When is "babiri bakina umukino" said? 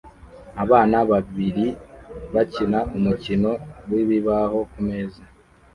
1.09-3.51